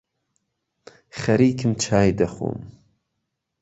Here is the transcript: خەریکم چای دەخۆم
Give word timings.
خەریکم 1.21 1.71
چای 1.83 2.09
دەخۆم 2.19 2.57